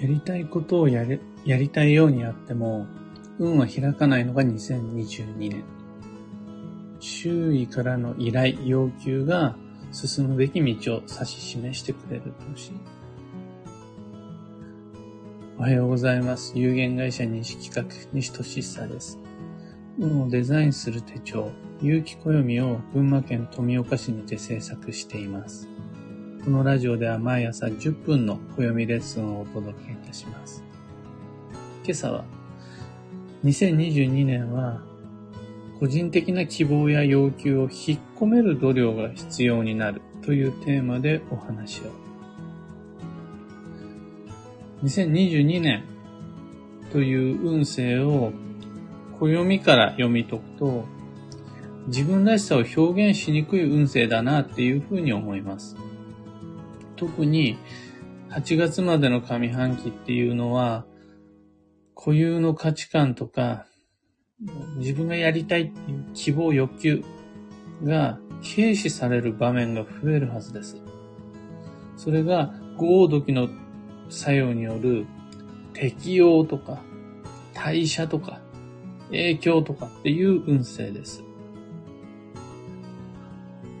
[0.00, 2.86] やりたいことをやれ、やりたいようにやっても、
[3.40, 5.64] 運は開かないのが2022年。
[7.00, 9.56] 周囲からの依頼、要求が
[9.90, 12.74] 進むべき道を指し示してくれる年。
[15.58, 16.56] おはようございます。
[16.56, 19.18] 有限会社西企画、西俊久です。
[19.98, 21.50] 運をデザインする手帳、
[21.82, 25.68] 有機暦を群馬県富岡市にて制作しています。
[26.44, 30.62] このラジオでは毎朝10分の暦レッスンをお届けいたします。
[31.84, 32.24] 今朝は、
[33.44, 34.80] 2022年は、
[35.80, 41.84] 個人的な希望や要求を引っ込める度量が必要になるというテーマでお話を。
[44.84, 45.84] 2022年
[46.92, 48.32] という運勢を
[49.18, 50.84] 暦から読み解くと、
[51.88, 55.76] 自分らしさを表現しにくい運勢だなっていうふうに思います。
[56.98, 57.56] 特に
[58.30, 60.84] 8月までの上半期っていうのは、
[61.94, 63.66] 固有の価値観とか、
[64.76, 67.04] 自分がやりたいっていう希望、欲求
[67.82, 70.82] が軽視される場面が増えるはずです。
[71.96, 73.48] それが合土器の
[74.08, 75.06] 作用による
[75.74, 76.80] 適用とか
[77.52, 78.40] 代謝とか
[79.10, 81.24] 影響とかっていう運勢です。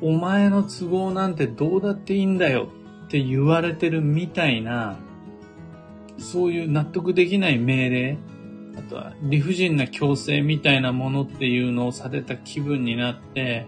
[0.00, 2.68] お前の都合なんてどうだっていいんだよ
[3.08, 4.98] って言われてるみたいな、
[6.18, 8.18] そういう納得できない命令、
[8.76, 13.66] あとは理不尽な強制みたいなものっていうのをされた気分になって、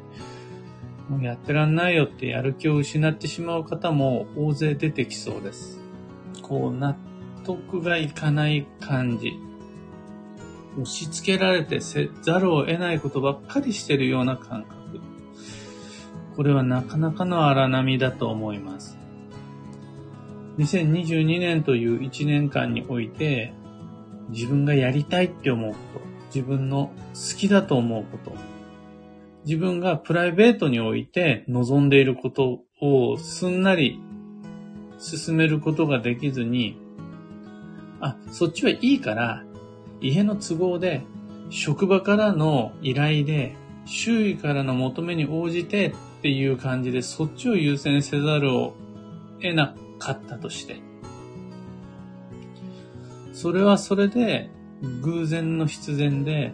[1.08, 5.80] もうやってらんないよってやる気を失ってしまう方も大勢出てきそうです。
[6.42, 6.94] こう納
[7.42, 9.32] 得がいかない感じ。
[10.74, 15.00] 押し付けられてせざるを得ないことばっかりしてるような感覚。
[16.36, 18.99] これはなかなかの荒波だと思います。
[20.60, 23.54] 2022年という1年間において、
[24.28, 28.34] 自分がやりたいって思うこと、自分の好きだと思うこと、
[29.46, 34.02] 自分がプライベートにおいて望んでいることをすんなり
[34.98, 36.78] 進めることができずに、
[38.02, 39.44] あ、そっちはいいから、
[40.02, 41.02] 家の都合で、
[41.48, 43.56] 職場からの依頼で、
[43.86, 48.74] 周囲からの求めに応じてっていう感じで、そっちを優先せざるを
[49.40, 50.80] 得なかったとして、
[53.32, 54.50] それはそれで
[55.02, 56.52] 偶然の必然で、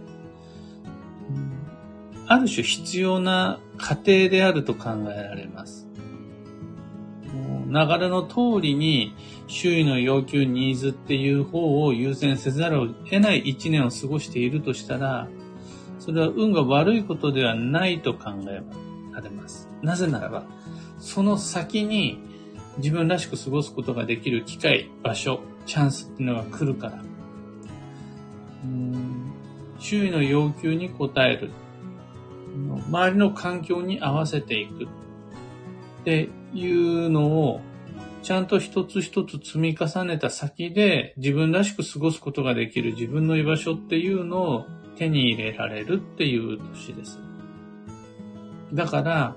[2.28, 5.86] ある種必要な過程であると考えられます。
[7.68, 9.14] 流れの通りに
[9.48, 15.28] 周囲の要求、ニーズっていう方を優先せざるを得ない一年を過ごしているとしたら、
[15.98, 18.62] それは運が悪いことではないと考え
[19.12, 19.68] られます。
[19.82, 20.46] なぜならば、
[20.98, 22.20] その先に
[22.78, 27.02] 自分らしく過ごすことができる機会、場所、チャンスっていうのが来るから。
[28.64, 29.32] うん
[29.78, 31.50] 周囲の要求に応える。
[32.88, 34.84] 周りの環境に合わせていく。
[34.84, 34.88] っ
[36.04, 37.60] ていうのを、
[38.22, 44.66] ちゃんと一つ一つ積み重ねた先で自分らしく過ごすことができる自分の居場所っていうのを
[44.96, 47.20] 手に入れられるっていう年です。
[48.72, 49.36] だから、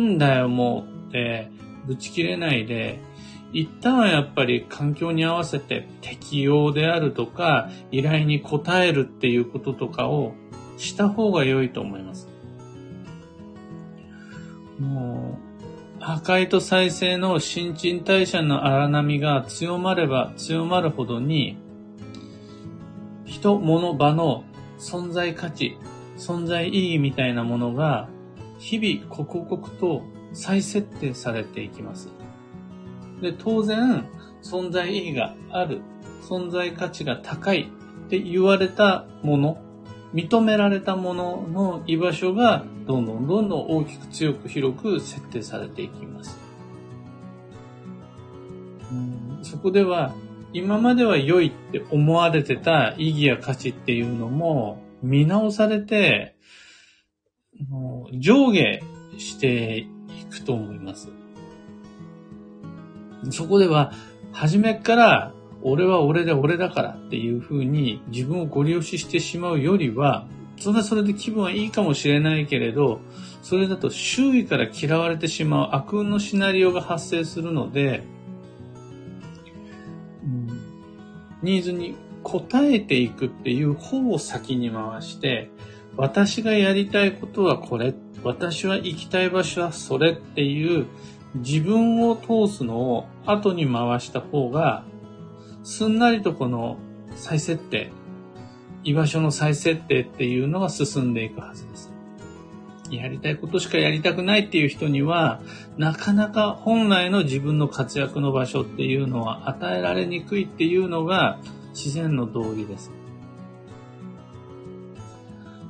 [0.00, 1.50] んだよもうって
[1.86, 3.00] ぶち切れないで、
[3.52, 10.34] 一旦はやっぱり環境に合わせて適用であるとか、依頼に応えるっていうこととかを
[10.76, 12.28] した方が良いと思います。
[14.80, 15.38] も
[16.00, 21.56] う、破壊と再生の新陳代謝の荒波が強まれば強まるほどに、
[23.24, 24.44] 人、物、場の
[24.78, 25.78] 存在価値、
[26.16, 28.08] 存在意義みたいなものが、
[28.58, 30.02] 日々刻々と
[30.34, 32.08] 再設定されていきます。
[33.22, 34.06] で、当然、
[34.42, 35.80] 存在意義がある、
[36.22, 37.70] 存在価値が高い
[38.06, 39.58] って言われたもの、
[40.12, 46.38] 認められたものの居場所がどんどんどんどん大きく強く広く設定されていきます。
[49.42, 50.14] そこでは
[50.52, 56.36] 今までは良いって思われてた意義や価値っていうのも見直されて
[58.12, 58.80] 上下
[59.18, 59.86] して
[60.44, 61.08] と思います。
[63.30, 63.92] そこでは、
[64.32, 65.32] 初めから
[65.62, 70.26] 俺は俺で俺だからっていうふうに自分をご利用ししてしまうよりは、
[70.58, 73.00] それはそれで気分はいいかもしれないけれど、
[73.42, 78.04] それだと周囲から嫌われてしまう悪運のシナリオが発生するので、
[81.42, 81.94] ニーズに
[82.24, 85.50] 応えていくっていう方を先に回して、
[85.96, 87.94] 私がやりたいことはこれ
[88.24, 90.86] 私は行きたい場所はそれっていう
[91.34, 94.84] 自分を通すのを後に回した方が、
[95.62, 96.78] すんなりとこの
[97.16, 97.90] 再設定、
[98.82, 101.92] 居場所の再設定っていうのが進んでいくはずです。
[102.90, 105.40] やりたいことしかやりたくないっていう人には、
[105.76, 111.38] なかなか本来の自分の活躍の場所っていうのは与えられにくいっていうのが
[111.70, 112.92] 自然の道理です。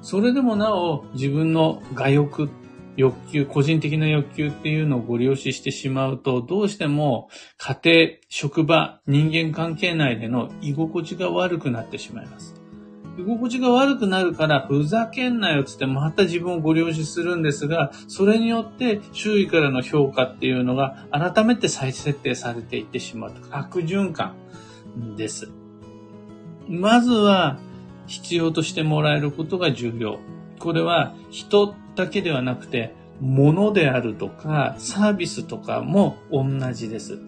[0.05, 2.51] それでもなお自分の我欲、
[2.95, 12.55] 欲求、個人的な欲求っていうのをご利用ししてしまうと、どうしても家庭、職場、人間関係内での居心地が悪くなってしまいます。
[13.19, 23.41] 居心地が悪くなるから、ふざけんなよつってまた自分をご了承するんですが、それによって周囲からの評価っていうのが改めて再設定されていってしまうと。
[23.57, 24.35] 悪循環
[25.17, 25.51] です。
[26.69, 27.59] まずは
[28.07, 30.19] 必要としてもらえることが重要。
[30.59, 37.21] これは人だけではなくて、物であるとかサービスとかも同じです。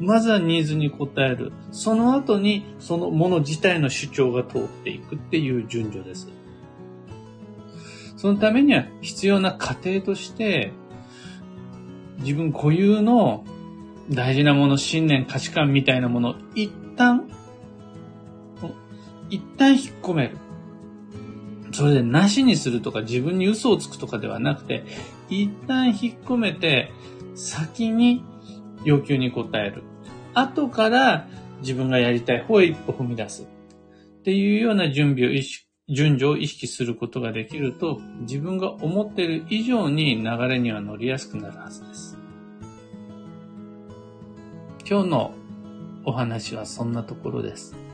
[0.00, 1.52] まずはニーズに応える。
[1.70, 6.28] その後にそのもの自体の主張が通っていくっていう順序です。
[8.16, 10.72] そのためには必要な過程として、
[12.20, 13.44] 自分固有の
[14.10, 17.27] 大事なもの、信念、価値観みたいなもの一旦、
[19.30, 20.38] 一旦引っ込める。
[21.72, 24.84] それでなしにするとか自分に嘘をつくとかではなくて、
[25.28, 25.94] 一旦引っ
[26.24, 26.90] 込めて、
[27.34, 28.24] 先に
[28.84, 29.82] 要求に応える。
[30.34, 31.28] 後から
[31.60, 33.42] 自分がやりたい方へ一歩踏み出す。
[33.42, 42.18] っていうような準備を意識、順序を意識することができると、自分が思っている以上に流れには乗りやすくなるはずです。
[44.88, 45.34] 今日の
[46.04, 47.87] お話はそんなところです。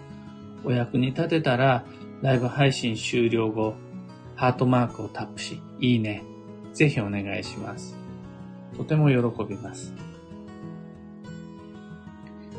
[0.64, 1.84] お役に立てたら、
[2.22, 3.74] ライブ配信終了後、
[4.34, 6.24] ハートマークをタップし、いいね。
[6.72, 7.96] ぜひお願いします。
[8.76, 9.94] とても喜びます。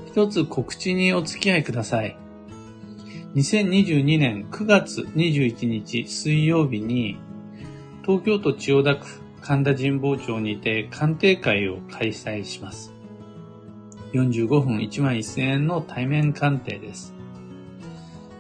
[0.08, 2.16] 一つ告知にお付き合いください。
[3.36, 7.18] 2022年9月21日水曜日に、
[8.04, 9.08] 東京都千代田区
[9.42, 12.94] 神田神保町にて鑑定会を開催します。
[14.14, 17.15] 45分1万1000円の対面鑑定です。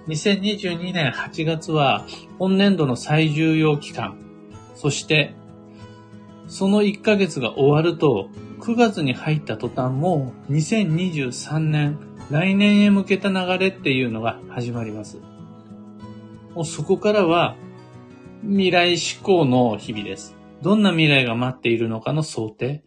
[0.07, 2.05] 2022年8月は
[2.37, 4.15] 本年度の最重要期間、
[4.75, 5.33] そして
[6.47, 8.29] その1ヶ月が終わると
[8.59, 11.97] 9月に入った途端も2023年、
[12.29, 15.17] 来年へ向けた流れっていうのが始まります。
[16.53, 17.55] もうそこからは
[18.43, 20.35] 未来志向の日々です。
[20.61, 22.83] どんな未来が待っているのかの想定、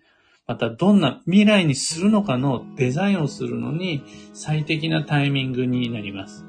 [0.46, 4.04] またどんな未来にするのかのデザインをするのに
[4.34, 6.44] 最適なタイミングになります。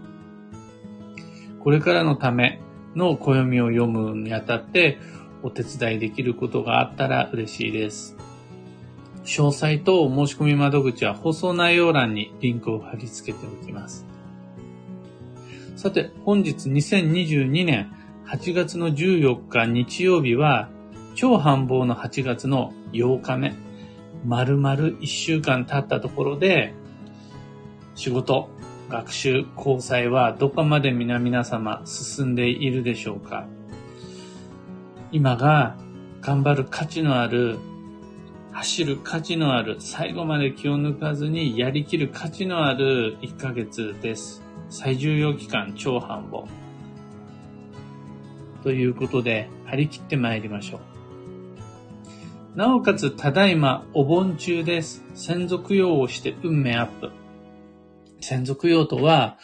[1.70, 2.60] これからのため
[2.96, 4.98] の暦を読むにあたって
[5.44, 8.18] お手伝いできることがあったら嬉しいです。
[9.24, 14.08] 詳細と申し込み窓口は放送内容欄にリンクを貼り付けておきます。
[15.76, 17.94] さて、本日2022年
[18.26, 20.70] 8月の14日日曜日は、
[21.14, 23.54] 超繁忙の8月の8日目、
[24.26, 26.74] 丸々1週間経ったところで、
[27.94, 28.50] 仕事、
[28.90, 33.46] 学習、交際はどこまで皆々様進んでいるでしょうか？
[35.12, 35.76] 今が
[36.22, 37.60] 頑張る価値のある
[38.52, 44.44] 走る価値のある、最後まで気を抜かずにやりきる価値のある1ヶ月です。
[44.70, 46.46] 最重要期間、超繁忙。
[48.64, 50.80] ということで、張り切って参りましょ
[52.56, 52.58] う。
[52.58, 55.06] なおかつ、ただいま、お盆中です。
[55.14, 57.12] 専属用をして運命アップ。
[58.22, 59.38] 専属用とは、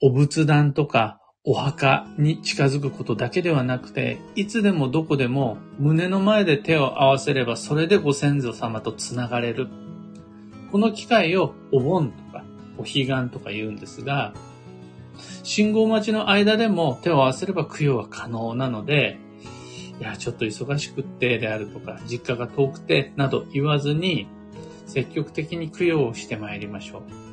[0.00, 9.68] お仏壇とかお墓に近づくことだけではなくて、いつでもどこでも胸の前で手を合わせればそれでご先祖様とつながれる。
[10.70, 12.44] この機会をお盆とか
[12.78, 14.34] お彼岸とか言うんですが、
[15.42, 19.18] 信号待ちの間でも手を合わせれば供養は可能なので、
[20.00, 24.26] いや、ちょっと忙しくってであるとか、実家が遠くてなど言わずに、
[24.86, 27.31] 積極的に供養をしてまいりましょう。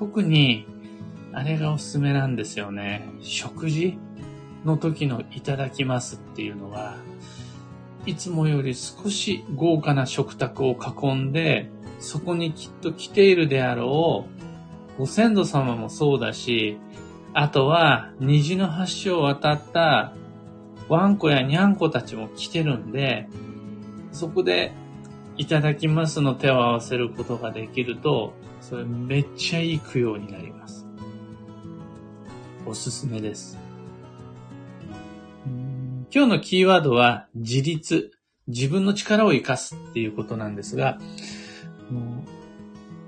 [0.00, 0.66] 特に
[1.34, 3.06] あれがおすすめなんですよね。
[3.20, 3.98] 食事
[4.64, 6.96] の時のいただきますっていうのは、
[8.06, 14.24] いつもより少し豪華な食卓を囲んで、そこにきっと来ているであろ
[14.96, 16.78] う、ご先祖様もそうだし、
[17.34, 18.70] あとは虹の
[19.04, 20.14] 橋を渡った
[20.88, 23.28] ワンコやニャンコたちも来てるんで、
[24.12, 24.72] そこで
[25.36, 30.86] いただきますの手を合わせることができると、それめっちゃいい供養になります。
[32.66, 33.58] おすすめです。
[36.12, 38.12] 今日のキーワードは自立、
[38.48, 40.98] 自分の力を活かすっていうことなんですが、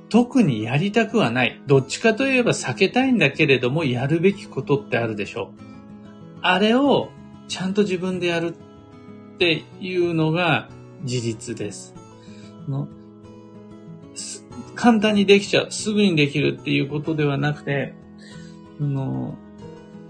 [0.08, 1.60] 特にやりたくはない。
[1.66, 5.60] どっちかといえば避けたいんだけれども、やるべきことってあるでしょう。
[6.42, 7.08] あれを
[7.48, 8.54] ちゃんと自分でやる
[9.34, 10.68] っていうのが
[11.04, 11.94] 事実です。
[12.68, 12.88] の
[14.74, 17.94] 簡単にできちゃう、すぐにできるっていうことではなくて、
[18.80, 19.36] の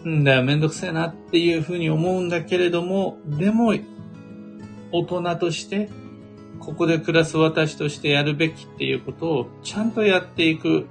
[0.08, 3.74] んだよ、めんどくせえなっていうふうに思うんだけれども、でも、
[4.92, 5.90] 大人として、
[6.58, 10.86] ここで暮らす私としてやるべきっていうことをちゃんとやっていく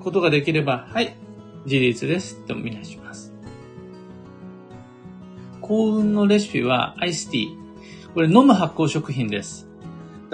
[0.00, 1.16] ことができれば、はい、
[1.64, 3.32] 自立ですとみなします。
[5.62, 8.12] 幸運のレシピはアイスティー。
[8.12, 9.63] これ飲む発酵食品です。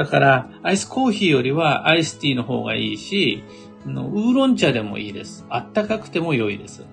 [0.01, 3.45] だから、アイスコーヒーよりはアイスティーの方がいいし、
[3.85, 5.45] ウーロン茶でもいいです。
[5.51, 6.87] あったかくても良いです。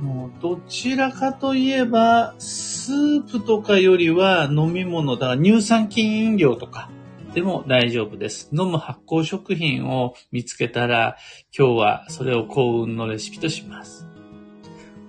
[0.00, 6.88] もうどちらかといえば、スープとかよりは飲み物だから、乳酸菌飲料とか
[7.34, 8.48] でも大丈夫です。
[8.50, 11.18] 飲む発酵食品を見つけたら、
[11.54, 14.08] 今日はそれを幸運のレシピとします。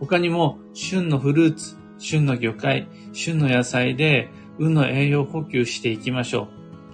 [0.02, 4.30] 他にも、旬のフルーツ、旬の魚介、旬の野菜で、
[4.60, 6.48] 運の栄養補給していきましょ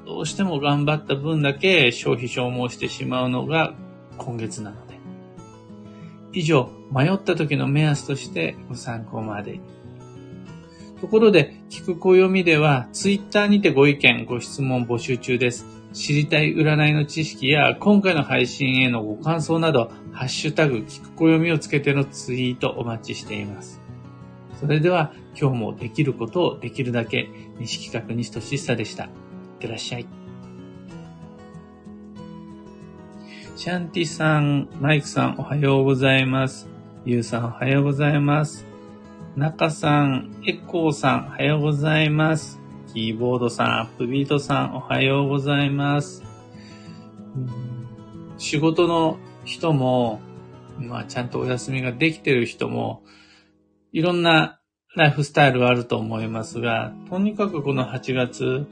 [0.06, 0.08] う。
[0.08, 3.74] どうしても頑張った分だけ消費消耗してしまうのが
[4.18, 5.00] 今月なので。
[6.34, 9.60] 以上、迷った時の目安としてご参考まで。
[11.01, 15.66] ところで、聞く暦では、ツイッターにてご意見、ご質問募集中です。
[15.94, 23.78] 知りたい占いの知識や、今回の配信へのご感想など、ハッシュタグ、聞く暦をつけてのツイートお待ちしています。
[24.60, 29.06] それでは、今日もできることをできるだけ、西企画西俊久でした。
[29.06, 29.10] いっ
[29.60, 30.08] てらっしゃい。
[33.56, 36.68] シャンティさん、マイクさん、おはようございます。
[37.06, 38.68] ゆうさん、おはようございます。
[39.38, 42.60] 中さん、エコーさん、おはようございます。
[42.94, 46.22] キーボードさん、アップビートさん、おはようございます。
[48.38, 50.20] 仕事の人も、
[50.78, 53.04] まあ、ちゃんとお休みができてる人も、
[53.91, 54.60] いろんな
[54.96, 58.67] ライフスタイルはあると思いますが、とにかくこの8月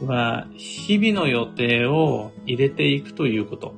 [0.00, 3.74] は、日々の予定を入れていくということ。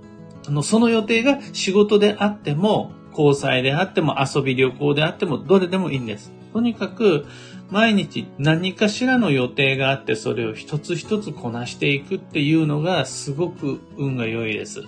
[0.47, 6.33] あの、その予定が仕事であっても、交際であっても、遊び旅行であっても、どれでもいいんです。
[6.53, 7.27] とにかく、
[7.71, 14.83] 毎日何かしらの予定があって、それを一つ一つこなしていくっていうのが、すごく運が良いです。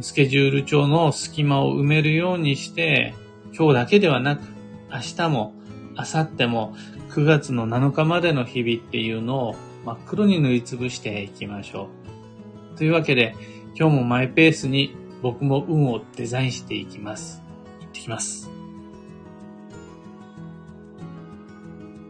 [0.00, 3.14] スケジュール帳の隙間を埋めるようにして、
[3.56, 4.42] 今日だけではなく、
[4.90, 5.54] 明日も、
[5.96, 6.74] 明後日も、
[7.10, 9.54] 9月の7日までの日々っていうのを
[9.84, 11.88] 真っ黒に塗りつぶしていきましょ
[12.74, 12.78] う。
[12.78, 13.34] というわけで、
[13.78, 17.42] 今日もマイペースに僕も運をデザインしていきます。
[17.80, 18.61] 行ってきます。